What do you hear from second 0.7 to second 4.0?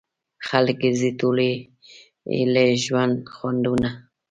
ګرځي ټولوي له ژوند خوندونه